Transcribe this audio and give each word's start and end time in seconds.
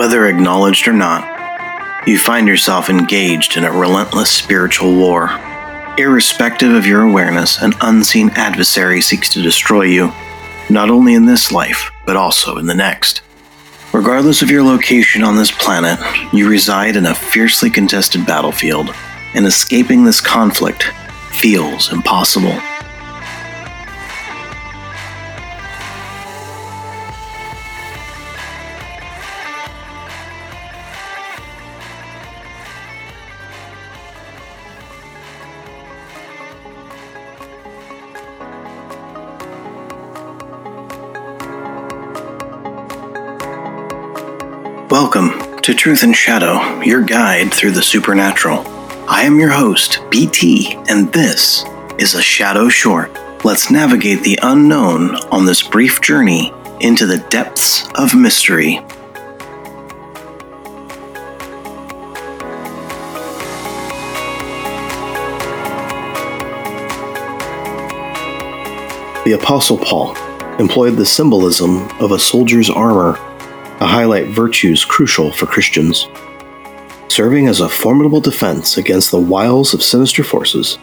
Whether 0.00 0.28
acknowledged 0.28 0.88
or 0.88 0.94
not, 0.94 2.08
you 2.08 2.16
find 2.16 2.48
yourself 2.48 2.88
engaged 2.88 3.58
in 3.58 3.64
a 3.64 3.70
relentless 3.70 4.30
spiritual 4.30 4.96
war. 4.96 5.28
Irrespective 5.98 6.72
of 6.72 6.86
your 6.86 7.02
awareness, 7.02 7.60
an 7.60 7.74
unseen 7.82 8.30
adversary 8.30 9.02
seeks 9.02 9.28
to 9.34 9.42
destroy 9.42 9.82
you, 9.82 10.10
not 10.70 10.88
only 10.88 11.12
in 11.12 11.26
this 11.26 11.52
life, 11.52 11.90
but 12.06 12.16
also 12.16 12.56
in 12.56 12.64
the 12.64 12.74
next. 12.74 13.20
Regardless 13.92 14.40
of 14.40 14.50
your 14.50 14.62
location 14.62 15.22
on 15.22 15.36
this 15.36 15.50
planet, 15.50 15.98
you 16.32 16.48
reside 16.48 16.96
in 16.96 17.04
a 17.04 17.14
fiercely 17.14 17.68
contested 17.68 18.24
battlefield, 18.24 18.94
and 19.34 19.44
escaping 19.44 20.04
this 20.04 20.22
conflict 20.22 20.84
feels 21.28 21.92
impossible. 21.92 22.58
To 45.70 45.76
Truth 45.76 46.02
and 46.02 46.16
Shadow, 46.16 46.80
your 46.80 47.00
guide 47.00 47.54
through 47.54 47.70
the 47.70 47.82
supernatural. 47.82 48.64
I 49.08 49.22
am 49.22 49.38
your 49.38 49.50
host, 49.50 50.00
BT, 50.10 50.74
and 50.88 51.12
this 51.12 51.64
is 51.96 52.14
a 52.14 52.22
Shadow 52.22 52.68
Short. 52.68 53.16
Let's 53.44 53.70
navigate 53.70 54.24
the 54.24 54.36
unknown 54.42 55.14
on 55.30 55.46
this 55.46 55.62
brief 55.62 56.00
journey 56.00 56.52
into 56.80 57.06
the 57.06 57.18
depths 57.30 57.88
of 57.94 58.16
mystery. 58.16 58.80
The 69.24 69.38
Apostle 69.40 69.78
Paul 69.78 70.16
employed 70.58 70.96
the 70.96 71.06
symbolism 71.06 71.88
of 72.00 72.10
a 72.10 72.18
soldier's 72.18 72.68
armor 72.68 73.16
to 73.80 73.86
highlight 73.86 74.28
virtues 74.28 74.84
crucial 74.84 75.32
for 75.32 75.46
Christians. 75.46 76.06
Serving 77.08 77.48
as 77.48 77.60
a 77.60 77.68
formidable 77.68 78.20
defense 78.20 78.76
against 78.76 79.10
the 79.10 79.18
wiles 79.18 79.74
of 79.74 79.82
sinister 79.82 80.22
forces, 80.22 80.78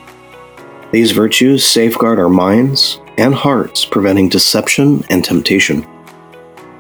these 0.92 1.12
virtues 1.12 1.64
safeguard 1.64 2.20
our 2.20 2.30
minds 2.30 3.00
and 3.18 3.36
hearts, 3.36 3.86
preventing 3.86 4.30
deception 4.30 5.04
and 5.10 5.24
temptation. 5.24 5.86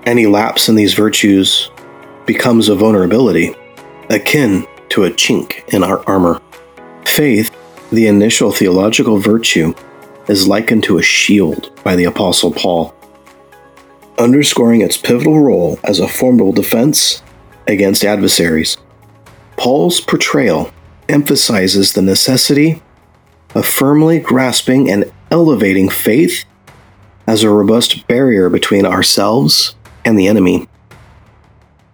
Any 0.05 0.25
lapse 0.25 0.69
in 0.69 0.75
these 0.75 0.93
virtues 0.93 1.69
becomes 2.25 2.67
a 2.67 2.75
vulnerability, 2.75 3.55
akin 4.09 4.65
to 4.89 5.03
a 5.03 5.11
chink 5.11 5.67
in 5.73 5.83
our 5.83 6.03
armor. 6.07 6.41
Faith, 7.05 7.55
the 7.91 8.07
initial 8.07 8.51
theological 8.51 9.17
virtue, 9.17 9.73
is 10.27 10.47
likened 10.47 10.83
to 10.85 10.97
a 10.97 11.03
shield 11.03 11.71
by 11.83 11.95
the 11.95 12.05
Apostle 12.05 12.51
Paul 12.51 12.96
underscoring 14.17 14.81
its 14.81 14.97
pivotal 14.97 15.39
role 15.39 15.79
as 15.83 15.99
a 15.99 16.07
formidable 16.07 16.51
defense 16.51 17.21
against 17.67 18.03
adversaries. 18.03 18.77
Paul's 19.57 19.99
portrayal 19.99 20.71
emphasizes 21.09 21.93
the 21.93 22.01
necessity 22.01 22.81
of 23.55 23.65
firmly 23.65 24.19
grasping 24.19 24.89
and 24.89 25.11
elevating 25.31 25.89
faith 25.89 26.45
as 27.25 27.43
a 27.43 27.49
robust 27.49 28.07
barrier 28.07 28.49
between 28.49 28.85
ourselves 28.85 29.75
and 30.05 30.17
the 30.17 30.27
enemy. 30.27 30.67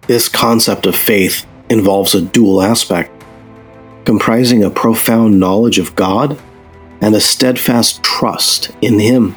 This 0.07 0.29
concept 0.29 0.85
of 0.85 0.95
faith 0.95 1.45
involves 1.69 2.13
a 2.13 2.21
dual 2.21 2.61
aspect, 2.61 3.11
comprising 4.05 4.63
a 4.63 4.69
profound 4.69 5.39
knowledge 5.39 5.79
of 5.79 5.95
God 5.95 6.39
and 7.01 7.15
a 7.15 7.21
steadfast 7.21 8.03
trust 8.03 8.71
in 8.81 8.99
Him. 8.99 9.35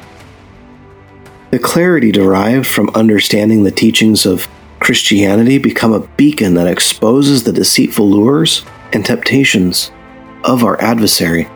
The 1.49 1.59
clarity 1.59 2.11
derived 2.11 2.67
from 2.67 2.89
understanding 2.89 3.63
the 3.63 3.71
teachings 3.71 4.25
of 4.25 4.49
Christianity 4.79 5.57
become 5.57 5.93
a 5.93 6.05
beacon 6.17 6.55
that 6.55 6.67
exposes 6.67 7.43
the 7.43 7.53
deceitful 7.53 8.09
lures 8.09 8.65
and 8.91 9.05
temptations 9.05 9.91
of 10.43 10.65
our 10.65 10.79
adversary. 10.81 11.47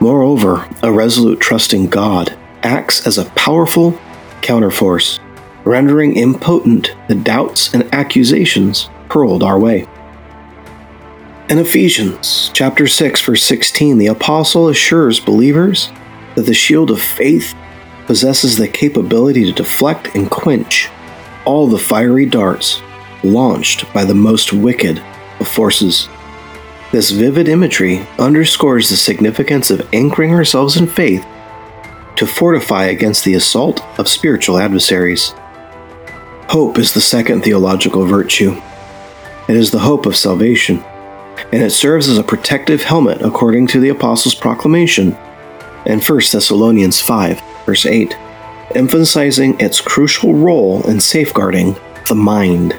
Moreover, 0.00 0.66
a 0.82 0.90
resolute 0.90 1.40
trust 1.40 1.74
in 1.74 1.88
God 1.88 2.38
acts 2.62 3.06
as 3.06 3.18
a 3.18 3.26
powerful 3.36 3.98
counterforce, 4.40 5.20
rendering 5.64 6.16
impotent 6.16 6.96
the 7.06 7.14
doubts 7.14 7.74
and 7.74 7.92
accusations 7.92 8.88
hurled 9.10 9.42
our 9.42 9.58
way. 9.58 9.86
In 11.50 11.58
Ephesians 11.58 12.50
chapter 12.54 12.86
6 12.86 13.20
verse 13.20 13.42
16, 13.42 13.98
the 13.98 14.06
apostle 14.06 14.68
assures 14.68 15.20
believers 15.20 15.90
that 16.34 16.46
the 16.46 16.54
shield 16.54 16.90
of 16.90 17.00
faith 17.00 17.54
possesses 18.06 18.56
the 18.56 18.68
capability 18.68 19.44
to 19.44 19.52
deflect 19.52 20.14
and 20.14 20.30
quench 20.30 20.90
all 21.44 21.66
the 21.66 21.78
fiery 21.78 22.26
darts 22.26 22.80
launched 23.22 23.92
by 23.92 24.04
the 24.04 24.14
most 24.14 24.52
wicked 24.52 25.02
of 25.40 25.48
forces. 25.48 26.08
This 26.92 27.10
vivid 27.10 27.48
imagery 27.48 28.06
underscores 28.18 28.88
the 28.88 28.96
significance 28.96 29.70
of 29.70 29.88
anchoring 29.92 30.32
ourselves 30.32 30.76
in 30.76 30.86
faith 30.86 31.26
to 32.16 32.26
fortify 32.26 32.84
against 32.84 33.24
the 33.24 33.34
assault 33.34 33.82
of 33.98 34.08
spiritual 34.08 34.58
adversaries. 34.58 35.34
Hope 36.48 36.78
is 36.78 36.94
the 36.94 37.00
second 37.00 37.42
theological 37.42 38.04
virtue. 38.04 38.60
It 39.48 39.56
is 39.56 39.70
the 39.70 39.80
hope 39.80 40.06
of 40.06 40.16
salvation, 40.16 40.78
and 41.52 41.62
it 41.62 41.70
serves 41.70 42.08
as 42.08 42.18
a 42.18 42.22
protective 42.22 42.82
helmet 42.82 43.22
according 43.22 43.66
to 43.68 43.80
the 43.80 43.88
Apostles' 43.88 44.34
proclamation 44.34 45.16
in 45.84 46.00
1 46.00 46.20
Thessalonians 46.30 47.00
5 47.00 47.53
verse 47.64 47.86
8, 47.86 48.14
emphasizing 48.74 49.58
its 49.60 49.80
crucial 49.80 50.34
role 50.34 50.82
in 50.88 51.00
safeguarding 51.00 51.76
the 52.08 52.14
mind. 52.14 52.78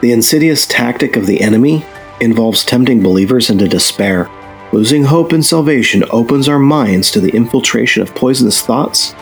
The 0.00 0.12
insidious 0.12 0.66
tactic 0.66 1.16
of 1.16 1.26
the 1.26 1.40
enemy 1.40 1.84
involves 2.20 2.64
tempting 2.64 3.02
believers 3.02 3.50
into 3.50 3.68
despair. 3.68 4.30
Losing 4.72 5.04
hope 5.04 5.32
in 5.32 5.42
salvation 5.42 6.04
opens 6.10 6.48
our 6.48 6.58
minds 6.58 7.10
to 7.10 7.20
the 7.20 7.34
infiltration 7.34 8.02
of 8.02 8.14
poisonous 8.14 8.62
thoughts 8.62 9.14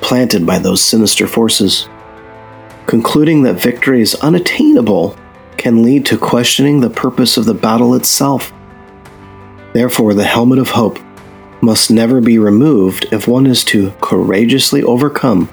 planted 0.00 0.46
by 0.46 0.58
those 0.58 0.82
sinister 0.82 1.26
forces. 1.26 1.88
Concluding 2.86 3.42
that 3.42 3.60
victory 3.60 4.00
is 4.00 4.14
unattainable 4.16 5.16
can 5.56 5.82
lead 5.82 6.06
to 6.06 6.18
questioning 6.18 6.80
the 6.80 6.90
purpose 6.90 7.36
of 7.36 7.44
the 7.44 7.54
battle 7.54 7.94
itself. 7.94 8.52
Therefore, 9.72 10.14
the 10.14 10.24
helmet 10.24 10.58
of 10.58 10.70
hope 10.70 10.98
must 11.60 11.90
never 11.90 12.20
be 12.20 12.38
removed 12.38 13.06
if 13.12 13.26
one 13.26 13.46
is 13.46 13.64
to 13.64 13.92
courageously 14.00 14.82
overcome 14.82 15.48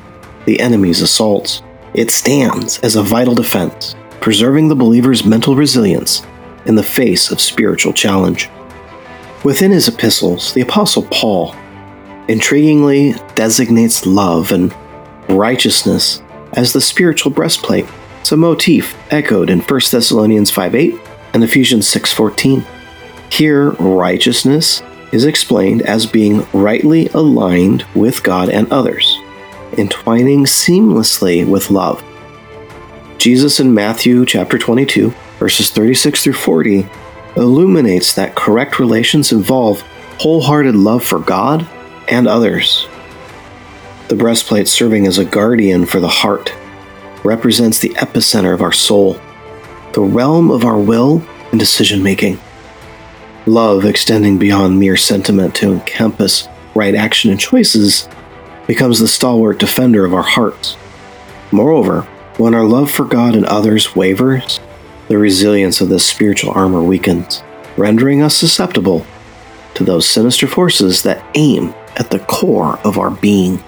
the 0.46 0.60
enemy's 0.60 1.02
assaults. 1.02 1.62
It 1.94 2.12
stands 2.12 2.80
as 2.80 2.96
a 2.96 3.04
vital 3.04 3.36
defense, 3.36 3.96
preserving 4.20 4.68
the 4.68 4.76
believer's 4.76 5.26
mental 5.26 5.56
resilience 5.56 6.26
in 6.66 6.76
the 6.76 6.84
face 6.84 7.32
of 7.32 7.40
spiritual 7.40 7.94
challenge. 7.94 8.50
Within 9.44 9.72
his 9.72 9.88
epistles, 9.88 10.54
the 10.54 10.62
Apostle 10.62 11.04
Paul 11.04 11.54
intriguingly 12.28 13.36
designates 13.36 14.06
love 14.06 14.52
and 14.52 14.74
righteousness 15.30 16.22
as 16.54 16.74
the 16.74 16.82
spiritual 16.82 17.32
breastplate. 17.32 17.86
It's 18.22 18.32
a 18.32 18.38
motif 18.38 18.96
echoed 19.12 19.50
in 19.50 19.60
1 19.60 19.92
Thessalonians 19.92 20.52
5:8 20.52 20.98
and 21.34 21.44
Ephesians 21.44 21.88
6:14. 21.88 22.64
Here, 23.30 23.72
righteousness 23.72 24.82
is 25.14 25.26
explained 25.26 25.84
as 25.84 26.08
being 26.08 26.46
rightly 26.52 27.08
aligned 27.10 27.86
with 27.94 28.24
God 28.24 28.50
and 28.50 28.70
others, 28.74 29.16
entwining 29.78 30.46
seamlessly 30.46 31.48
with 31.48 31.70
love. 31.70 32.04
Jesus 33.20 33.60
in 33.60 33.76
Matthew 33.76 34.26
chapter 34.26 34.58
22, 34.58 35.14
verses 35.38 35.70
36 35.70 36.24
through 36.24 36.34
40, 36.34 36.90
illuminates 37.36 38.16
that 38.16 38.36
correct 38.36 38.80
relations 38.80 39.32
involve 39.32 39.82
wholehearted 40.20 40.76
love 40.76 41.04
for 41.04 41.20
God 41.20 41.70
and 42.08 42.28
others. 42.28 42.88
The 44.08 44.16
breastplate 44.16 44.68
serving 44.68 45.06
as 45.06 45.20
a 45.20 45.26
guardian 45.26 45.86
for 45.86 46.00
the 46.00 46.08
heart 46.08 46.54
represents 47.24 47.78
the 47.78 47.90
epicenter 47.90 48.54
of 48.54 48.64
our 48.64 48.74
soul, 48.74 49.22
the 49.94 50.02
realm 50.02 50.50
of 50.50 50.66
our 50.66 50.80
will 50.80 51.24
and 51.52 51.60
decision 51.60 52.02
making. 52.02 52.40
Love, 53.46 53.84
extending 53.84 54.38
beyond 54.38 54.80
mere 54.80 54.96
sentiment 54.96 55.54
to 55.56 55.74
encompass 55.74 56.48
right 56.76 56.96
action 56.96 57.30
and 57.30 57.40
choices, 57.40 58.08
becomes 58.68 59.00
the 59.00 59.08
stalwart 59.08 59.60
defender 59.60 60.06
of 60.06 60.14
our 60.14 60.24
hearts. 60.24 60.78
Moreover, 61.52 62.02
when 62.38 62.56
our 62.56 62.64
love 62.64 62.90
for 62.90 63.06
God 63.06 63.36
and 63.36 63.46
others 63.46 63.96
wavers, 63.96 64.60
the 65.10 65.18
resilience 65.18 65.82
of 65.82 65.90
this 65.90 66.06
spiritual 66.06 66.52
armor 66.52 66.82
weakens, 66.82 67.44
rendering 67.76 68.22
us 68.22 68.36
susceptible 68.36 69.06
to 69.74 69.84
those 69.84 70.08
sinister 70.08 70.48
forces 70.48 71.04
that 71.04 71.24
aim 71.36 71.74
at 71.98 72.10
the 72.12 72.20
core 72.20 72.80
of 72.80 72.98
our 72.98 73.12
being. 73.12 73.62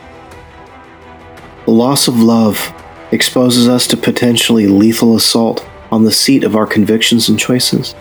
The 1.65 1.71
loss 1.71 2.07
of 2.07 2.21
love 2.21 2.73
exposes 3.11 3.67
us 3.67 3.87
to 3.87 3.97
potentially 3.97 4.67
lethal 4.67 5.15
assault 5.15 5.67
on 5.91 6.05
the 6.05 6.11
seat 6.11 6.43
of 6.43 6.55
our 6.55 6.65
convictions 6.65 7.27
and 7.27 7.37
choices. 7.37 7.93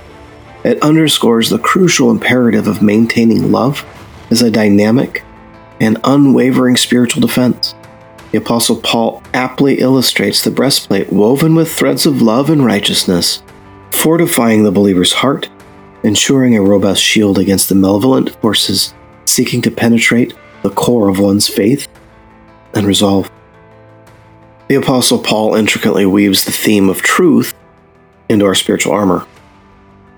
It 0.64 0.82
underscores 0.82 1.50
the 1.50 1.58
crucial 1.58 2.10
imperative 2.10 2.66
of 2.66 2.82
maintaining 2.82 3.52
love 3.52 3.84
as 4.30 4.42
a 4.42 4.50
dynamic 4.50 5.22
and 5.80 5.98
unwavering 6.04 6.76
spiritual 6.76 7.20
defense. 7.20 7.74
The 8.32 8.38
Apostle 8.38 8.80
Paul 8.80 9.22
aptly 9.32 9.78
illustrates 9.78 10.42
the 10.42 10.50
breastplate 10.50 11.12
woven 11.12 11.54
with 11.54 11.72
threads 11.72 12.06
of 12.06 12.22
love 12.22 12.50
and 12.50 12.64
righteousness, 12.64 13.42
fortifying 13.92 14.64
the 14.64 14.72
believer's 14.72 15.12
heart, 15.12 15.50
ensuring 16.02 16.56
a 16.56 16.62
robust 16.62 17.02
shield 17.02 17.38
against 17.38 17.68
the 17.68 17.74
malevolent 17.74 18.30
forces 18.40 18.94
seeking 19.24 19.62
to 19.62 19.70
penetrate 19.70 20.34
the 20.62 20.70
core 20.70 21.08
of 21.08 21.18
one's 21.18 21.48
faith 21.48 21.88
and 22.74 22.86
resolve. 22.86 23.30
The 24.68 24.76
Apostle 24.76 25.18
Paul 25.18 25.54
intricately 25.54 26.06
weaves 26.06 26.44
the 26.44 26.52
theme 26.52 26.88
of 26.88 27.02
truth 27.02 27.54
into 28.28 28.46
our 28.46 28.54
spiritual 28.54 28.92
armor, 28.92 29.26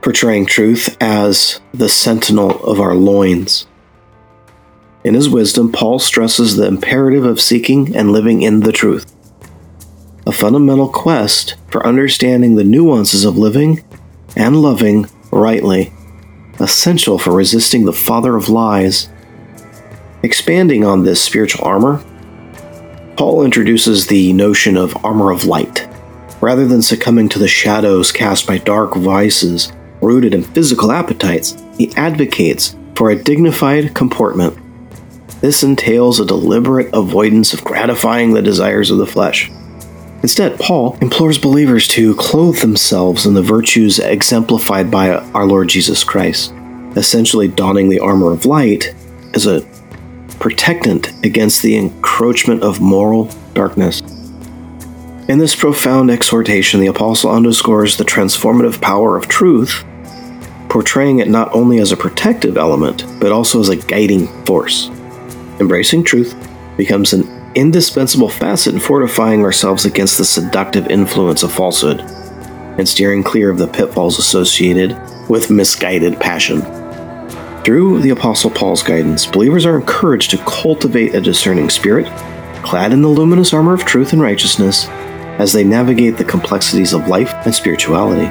portraying 0.07 0.47
truth 0.47 0.97
as 1.01 1.61
the 1.75 1.89
sentinel 1.89 2.63
of 2.63 2.79
our 2.79 2.95
loins. 2.95 3.67
In 5.03 5.15
his 5.15 5.29
wisdom, 5.29 5.73
Paul 5.73 5.99
stresses 5.99 6.55
the 6.55 6.69
imperative 6.69 7.25
of 7.25 7.41
seeking 7.41 7.97
and 7.97 8.13
living 8.13 8.43
in 8.43 8.61
the 8.61 8.71
truth, 8.71 9.13
a 10.25 10.31
fundamental 10.31 10.89
quest 10.89 11.57
for 11.73 11.85
understanding 11.85 12.55
the 12.55 12.63
nuances 12.63 13.25
of 13.25 13.37
living 13.37 13.85
and 14.37 14.63
loving 14.63 15.11
rightly, 15.33 15.93
essential 16.61 17.19
for 17.19 17.33
resisting 17.33 17.85
the 17.85 17.93
father 17.93 18.37
of 18.37 18.49
lies. 18.49 19.09
Expanding 20.23 20.85
on 20.85 21.03
this 21.03 21.21
spiritual 21.21 21.65
armor, 21.65 22.01
Paul 23.17 23.45
introduces 23.45 24.07
the 24.07 24.33
notion 24.35 24.77
of 24.77 25.05
armor 25.05 25.33
of 25.33 25.47
light. 25.47 25.89
Rather 26.41 26.65
than 26.69 26.81
succumbing 26.81 27.29
to 27.31 27.41
the 27.41 27.49
shadows 27.49 28.13
cast 28.13 28.47
by 28.47 28.59
dark 28.59 28.95
vices 28.95 29.73
rooted 30.07 30.33
in 30.33 30.43
physical 30.43 30.93
appetites, 30.93 31.63
he 31.77 31.93
advocates 31.97 32.77
for 32.95 33.11
a 33.11 33.23
dignified 33.23 33.95
comportment 33.95 34.57
this 35.41 35.63
entails 35.63 36.19
a 36.19 36.25
deliberate 36.27 36.89
avoidance 36.95 37.53
of 37.53 37.63
gratifying 37.63 38.33
the 38.33 38.43
desires 38.43 38.91
of 38.91 38.99
the 38.99 39.07
flesh. 39.07 39.51
Instead, 40.23 40.59
Paul 40.59 40.97
implores 41.01 41.39
believers 41.39 41.87
to 41.89 42.17
clothe 42.17 42.59
themselves 42.61 43.27
in 43.27 43.35
the 43.35 43.43
virtues 43.43 43.99
exemplified 43.99 44.91
by 44.91 45.11
our 45.11 45.47
Lord 45.47 45.69
Jesus 45.69 46.03
Christ, 46.03 46.53
essentially 46.97 47.49
donning 47.49 47.89
the 47.89 48.01
armor 48.01 48.33
of 48.33 48.47
light 48.47 48.95
as 49.35 49.47
a 49.47 49.65
protectant 50.41 51.13
against 51.25 51.63
the 51.63 51.77
encroachment 51.77 52.63
of 52.63 52.81
moral 52.81 53.31
darkness. 53.53 54.01
In 55.29 55.39
this 55.39 55.55
profound 55.55 56.11
exhortation, 56.11 56.81
the 56.81 56.87
apostle 56.87 57.31
underscores 57.31 57.97
the 57.97 58.05
transformative 58.05 58.81
power 58.81 59.17
of 59.17 59.29
truth, 59.29 59.85
portraying 60.77 61.21
it 61.21 61.29
not 61.31 61.51
only 61.55 61.79
as 61.79 61.91
a 61.91 61.97
protective 61.97 62.59
element, 62.59 63.03
but 63.19 63.33
also 63.33 63.59
as 63.61 63.71
a 63.71 63.77
guiding 63.77 64.27
force. 64.45 64.91
Embracing 65.59 66.05
truth 66.05 66.37
becomes 66.77 67.15
an 67.15 67.23
indispensable 67.55 68.29
facet 68.29 68.75
in 68.75 68.79
fortifying 68.79 69.43
ourselves 69.43 69.87
against 69.87 70.19
the 70.19 70.25
seductive 70.27 70.87
influence 70.89 71.43
of 71.43 71.51
falsehood 71.51 72.01
and 72.79 72.87
steering 72.87 73.23
clear 73.23 73.51
of 73.51 73.57
the 73.57 73.67
pitfalls 73.67 74.19
associated 74.19 74.95
with 75.31 75.49
misguided 75.49 76.21
passion. 76.21 76.61
Through 77.65 78.03
the 78.03 78.11
Apostle 78.11 78.51
Paul's 78.51 78.83
guidance, 78.83 79.25
believers 79.25 79.65
are 79.65 79.77
encouraged 79.77 80.31
to 80.33 80.45
cultivate 80.45 81.15
a 81.15 81.23
discerning 81.23 81.71
spirit, 81.71 82.05
clad 82.63 82.93
in 82.93 83.01
the 83.01 83.09
luminous 83.09 83.55
armor 83.55 83.73
of 83.73 83.87
truth 83.87 84.13
and 84.13 84.21
righteousness, 84.21 84.87
as 85.39 85.55
they 85.55 85.65
navigate 85.65 86.19
the 86.19 86.25
complexities 86.25 86.93
of 86.93 87.09
life 87.09 87.33
and 87.47 87.55
spirituality. 87.55 88.27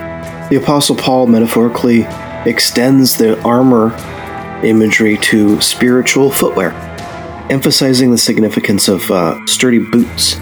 The 0.52 0.62
Apostle 0.62 0.96
Paul 0.96 1.26
metaphorically 1.26 2.06
extends 2.46 3.18
the 3.18 3.42
armor 3.44 3.96
imagery 4.64 5.18
to 5.18 5.60
spiritual 5.62 6.32
footwear 6.32 6.72
emphasizing 7.50 8.10
the 8.10 8.18
significance 8.18 8.88
of 8.88 9.10
uh, 9.12 9.46
sturdy 9.46 9.80
boots, 9.80 10.38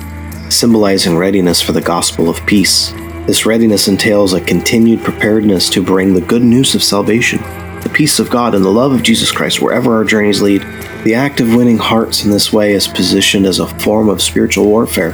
symbolizing 0.49 1.17
readiness 1.17 1.61
for 1.61 1.73
the 1.73 1.81
gospel 1.81 2.29
of 2.29 2.45
peace. 2.45 2.91
This 3.27 3.45
readiness 3.45 3.87
entails 3.87 4.33
a 4.33 4.41
continued 4.41 5.01
preparedness 5.01 5.69
to 5.71 5.83
bring 5.83 6.13
the 6.13 6.21
good 6.21 6.43
news 6.43 6.75
of 6.75 6.83
salvation, 6.83 7.41
the 7.81 7.91
peace 7.93 8.19
of 8.19 8.29
God, 8.29 8.55
and 8.55 8.63
the 8.63 8.69
love 8.69 8.93
of 8.93 9.03
Jesus 9.03 9.31
Christ 9.31 9.61
wherever 9.61 9.93
our 9.93 10.05
journeys 10.05 10.41
lead. 10.41 10.61
The 11.03 11.15
act 11.15 11.41
of 11.41 11.53
winning 11.53 11.77
hearts 11.77 12.23
in 12.23 12.31
this 12.31 12.53
way 12.53 12.71
is 12.71 12.87
positioned 12.87 13.45
as 13.45 13.59
a 13.59 13.67
form 13.79 14.07
of 14.07 14.21
spiritual 14.21 14.65
warfare, 14.65 15.13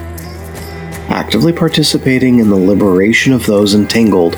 actively 1.10 1.54
participating 1.54 2.38
in 2.38 2.50
the 2.50 2.56
liberation 2.56 3.34
of 3.34 3.48
those 3.48 3.74
entangled 3.74 4.34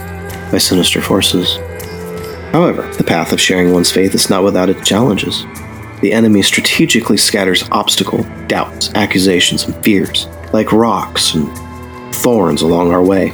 by 0.52 0.58
sinister 0.58 1.02
forces. 1.02 1.58
However, 2.52 2.82
the 2.94 3.04
path 3.04 3.32
of 3.32 3.42
sharing 3.42 3.72
one's 3.72 3.92
faith 3.92 4.14
is 4.14 4.30
not 4.30 4.44
without 4.44 4.70
its 4.70 4.88
challenges 4.88 5.46
the 6.02 6.12
enemy 6.12 6.42
strategically 6.42 7.18
scatters 7.18 7.64
obstacles, 7.72 8.26
doubts, 8.48 8.92
accusations, 8.96 9.66
and 9.66 9.84
fears, 9.84 10.28
like 10.52 10.74
rocks 10.74 11.36
and 11.36 11.48
thorns 12.16 12.64
along 12.64 12.92
our 12.92 13.04
way. 13.04 13.32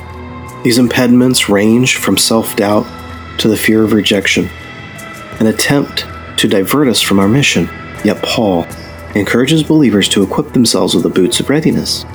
These 0.64 0.78
impediments 0.78 1.50
range 1.50 1.96
from 1.96 2.18
self 2.18 2.56
doubt 2.56 2.86
to 3.40 3.48
the 3.48 3.58
fear 3.58 3.84
of 3.84 3.94
rejection, 3.94 4.50
an 5.40 5.48
attempt 5.48 6.06
to 6.38 6.48
divert 6.48 6.88
us 6.88 7.02
from 7.02 7.20
our 7.20 7.28
mission. 7.28 7.70
Yet 8.04 8.22
Paul 8.22 8.68
encourages 9.16 9.64
believers 9.64 10.08
to 10.10 10.24
equip 10.24 10.54
themselves 10.54 10.94
with 10.94 11.04
the 11.04 11.10
boots 11.10 11.40
of 11.40 11.50
readiness. 11.50 12.06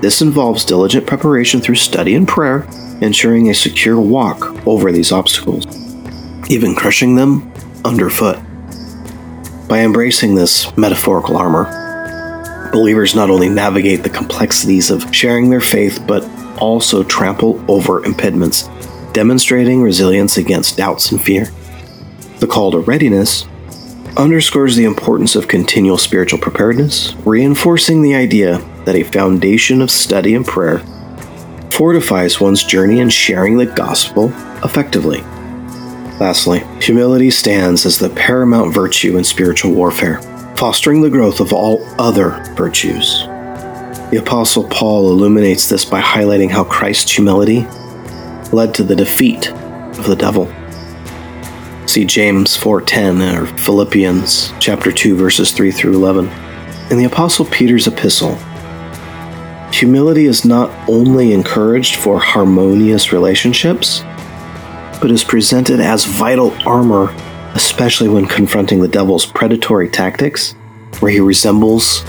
This 0.00 0.22
involves 0.22 0.64
diligent 0.64 1.06
preparation 1.06 1.60
through 1.60 1.74
study 1.74 2.14
and 2.14 2.26
prayer, 2.26 2.66
ensuring 3.02 3.50
a 3.50 3.54
secure 3.54 4.00
walk 4.00 4.66
over 4.66 4.92
these 4.92 5.12
obstacles, 5.12 5.66
even 6.50 6.74
crushing 6.74 7.14
them 7.14 7.50
underfoot. 7.84 8.36
By 9.68 9.82
embracing 9.82 10.34
this 10.34 10.76
metaphorical 10.76 11.36
armor, 11.36 12.70
believers 12.72 13.14
not 13.14 13.30
only 13.30 13.48
navigate 13.48 14.02
the 14.02 14.10
complexities 14.10 14.90
of 14.90 15.14
sharing 15.14 15.48
their 15.48 15.60
faith, 15.60 16.02
but 16.08 16.28
also 16.58 17.04
trample 17.04 17.64
over 17.70 18.04
impediments, 18.04 18.68
demonstrating 19.12 19.80
resilience 19.80 20.38
against 20.38 20.76
doubts 20.76 21.12
and 21.12 21.22
fear. 21.22 21.44
The 22.40 22.48
call 22.48 22.72
to 22.72 22.80
readiness 22.80 23.46
underscores 24.16 24.74
the 24.74 24.86
importance 24.86 25.36
of 25.36 25.46
continual 25.46 25.98
spiritual 25.98 26.40
preparedness, 26.40 27.14
reinforcing 27.24 28.02
the 28.02 28.16
idea 28.16 28.58
that 28.86 28.96
a 28.96 29.04
foundation 29.04 29.80
of 29.80 29.90
study 29.90 30.34
and 30.34 30.44
prayer 30.44 30.80
fortifies 31.70 32.40
one's 32.40 32.64
journey 32.64 32.98
in 32.98 33.08
sharing 33.08 33.56
the 33.56 33.66
gospel 33.66 34.32
effectively. 34.64 35.22
Lastly, 36.20 36.62
humility 36.82 37.30
stands 37.30 37.86
as 37.86 37.98
the 37.98 38.10
paramount 38.10 38.74
virtue 38.74 39.16
in 39.16 39.24
spiritual 39.24 39.72
warfare, 39.72 40.20
fostering 40.54 41.00
the 41.00 41.08
growth 41.08 41.40
of 41.40 41.54
all 41.54 41.82
other 41.98 42.44
virtues. 42.58 43.20
The 44.10 44.18
Apostle 44.20 44.64
Paul 44.64 45.10
illuminates 45.10 45.66
this 45.66 45.86
by 45.86 46.02
highlighting 46.02 46.50
how 46.50 46.64
Christ's 46.64 47.10
humility 47.10 47.66
led 48.52 48.74
to 48.74 48.82
the 48.82 48.94
defeat 48.94 49.50
of 49.50 50.06
the 50.06 50.14
devil. 50.14 50.52
See 51.86 52.04
James 52.04 52.54
4:10 52.54 53.22
or 53.22 53.46
Philippians 53.46 54.52
chapter 54.60 54.92
2 54.92 55.16
verses 55.16 55.52
3 55.52 55.70
through 55.70 55.94
11. 55.94 56.30
In 56.90 56.98
the 56.98 57.04
Apostle 57.04 57.46
Peter's 57.46 57.86
epistle, 57.86 58.36
humility 59.72 60.26
is 60.26 60.44
not 60.44 60.70
only 60.86 61.32
encouraged 61.32 61.96
for 61.96 62.18
harmonious 62.18 63.10
relationships, 63.10 64.02
but 65.00 65.10
is 65.10 65.24
presented 65.24 65.80
as 65.80 66.04
vital 66.04 66.52
armor, 66.66 67.14
especially 67.54 68.08
when 68.08 68.26
confronting 68.26 68.80
the 68.80 68.88
devil's 68.88 69.26
predatory 69.26 69.88
tactics, 69.88 70.52
where 71.00 71.10
he 71.10 71.20
resembles 71.20 72.02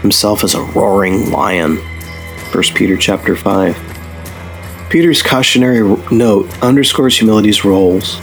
himself 0.00 0.42
as 0.42 0.54
a 0.54 0.62
roaring 0.62 1.30
lion. 1.30 1.76
1 1.76 2.62
Peter 2.74 2.96
chapter 2.96 3.36
5. 3.36 4.88
Peter's 4.90 5.22
cautionary 5.22 5.80
note 6.10 6.62
underscores 6.62 7.16
humility's 7.16 7.64
roles 7.64 8.20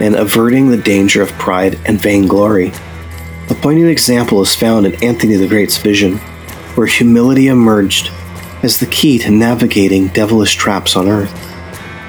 in 0.00 0.14
averting 0.14 0.70
the 0.70 0.76
danger 0.76 1.22
of 1.22 1.30
pride 1.32 1.78
and 1.84 2.00
vainglory. 2.00 2.72
A 3.48 3.54
poignant 3.54 3.90
example 3.90 4.40
is 4.40 4.54
found 4.54 4.86
in 4.86 5.02
Anthony 5.02 5.34
the 5.34 5.48
Great's 5.48 5.78
vision, 5.78 6.18
where 6.76 6.86
humility 6.86 7.48
emerged 7.48 8.10
as 8.62 8.78
the 8.78 8.86
key 8.86 9.18
to 9.18 9.30
navigating 9.30 10.08
devilish 10.08 10.54
traps 10.54 10.94
on 10.94 11.08
earth. 11.08 11.32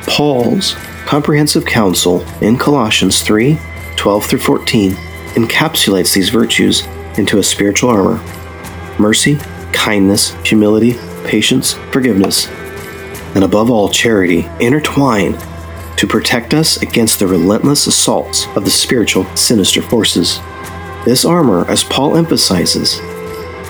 Paul's 0.08 0.76
comprehensive 1.12 1.66
counsel 1.66 2.22
in 2.40 2.58
Colossians 2.58 3.22
3 3.22 3.60
12 3.98 4.26
through 4.26 4.40
14 4.40 4.92
encapsulates 5.34 6.14
these 6.14 6.30
virtues 6.30 6.86
into 7.18 7.38
a 7.38 7.44
spiritual 7.44 7.90
armor 7.90 8.16
mercy, 8.98 9.36
kindness, 9.74 10.30
humility, 10.46 10.94
patience, 11.26 11.74
forgiveness, 11.92 12.48
and 13.36 13.44
above 13.44 13.70
all, 13.70 13.90
charity 13.90 14.48
intertwine 14.62 15.34
to 15.98 16.08
protect 16.08 16.54
us 16.54 16.82
against 16.82 17.20
the 17.20 17.28
relentless 17.28 17.88
assaults 17.88 18.48
of 18.56 18.64
the 18.64 18.72
spiritual 18.72 19.26
sinister 19.36 19.82
forces. 19.82 20.40
This 21.04 21.26
armor, 21.26 21.70
as 21.70 21.84
Paul 21.84 22.16
emphasizes, 22.16 23.02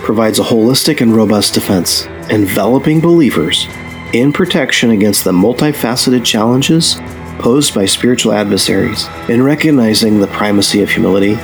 provides 0.03 0.37
a 0.37 0.43
holistic 0.43 1.01
and 1.01 1.15
robust 1.15 1.55
defense, 1.55 2.05
enveloping 2.29 3.01
believers 3.01 3.65
in 4.13 4.31
protection 4.31 4.91
against 4.91 5.23
the 5.23 5.31
multifaceted 5.31 6.23
challenges 6.23 6.99
posed 7.41 7.73
by 7.73 7.85
spiritual 7.85 8.31
adversaries. 8.31 9.07
In 9.27 9.43
recognizing 9.43 10.19
the 10.19 10.27
primacy 10.27 10.81
of 10.81 10.89
humility, 10.89 11.35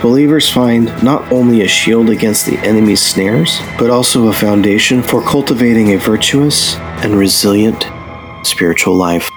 believers 0.00 0.50
find 0.50 0.86
not 1.02 1.30
only 1.32 1.62
a 1.62 1.68
shield 1.68 2.10
against 2.10 2.46
the 2.46 2.58
enemy's 2.58 3.02
snares, 3.02 3.60
but 3.78 3.90
also 3.90 4.28
a 4.28 4.32
foundation 4.32 5.02
for 5.02 5.22
cultivating 5.22 5.92
a 5.92 5.98
virtuous 5.98 6.76
and 7.02 7.14
resilient 7.16 7.86
spiritual 8.44 8.94
life. 8.94 9.30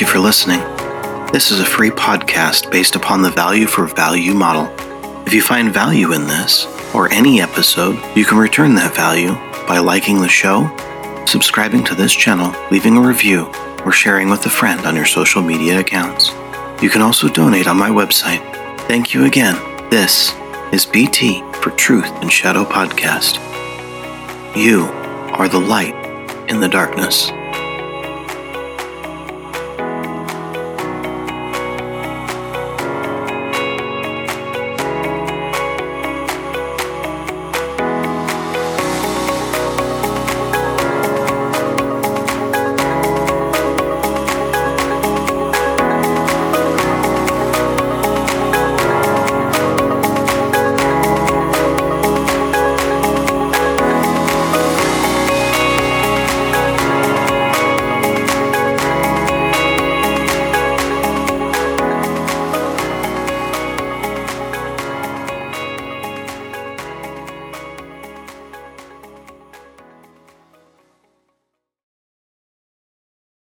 You 0.00 0.06
for 0.06 0.18
listening. 0.18 0.60
This 1.30 1.50
is 1.50 1.60
a 1.60 1.64
free 1.64 1.90
podcast 1.90 2.70
based 2.70 2.96
upon 2.96 3.20
the 3.20 3.28
value 3.28 3.66
for 3.66 3.86
value 3.86 4.32
model. 4.32 4.72
If 5.26 5.34
you 5.34 5.42
find 5.42 5.74
value 5.74 6.14
in 6.14 6.26
this 6.26 6.66
or 6.94 7.12
any 7.12 7.42
episode, 7.42 8.00
you 8.16 8.24
can 8.24 8.38
return 8.38 8.74
that 8.76 8.94
value 8.94 9.34
by 9.68 9.76
liking 9.76 10.18
the 10.18 10.28
show, 10.28 10.74
subscribing 11.26 11.84
to 11.84 11.94
this 11.94 12.14
channel, 12.14 12.54
leaving 12.70 12.96
a 12.96 13.00
review, 13.00 13.52
or 13.84 13.92
sharing 13.92 14.30
with 14.30 14.46
a 14.46 14.48
friend 14.48 14.86
on 14.86 14.96
your 14.96 15.04
social 15.04 15.42
media 15.42 15.80
accounts. 15.80 16.30
You 16.82 16.88
can 16.88 17.02
also 17.02 17.28
donate 17.28 17.66
on 17.66 17.76
my 17.76 17.90
website. 17.90 18.40
Thank 18.88 19.12
you 19.12 19.26
again. 19.26 19.56
This 19.90 20.32
is 20.72 20.86
BT 20.86 21.42
for 21.60 21.72
Truth 21.72 22.10
and 22.22 22.32
Shadow 22.32 22.64
Podcast. 22.64 23.36
You 24.56 24.84
are 25.34 25.48
the 25.48 25.60
light 25.60 25.94
in 26.48 26.58
the 26.58 26.68
darkness. 26.68 27.30